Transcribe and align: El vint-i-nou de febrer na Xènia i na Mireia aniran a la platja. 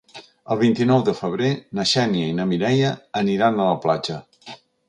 El 0.53 0.59
vint-i-nou 0.61 1.03
de 1.09 1.13
febrer 1.19 1.51
na 1.79 1.85
Xènia 1.91 2.31
i 2.31 2.35
na 2.39 2.49
Mireia 2.55 2.91
aniran 3.25 3.63
a 3.67 3.73
la 3.73 3.81
platja. 3.85 4.21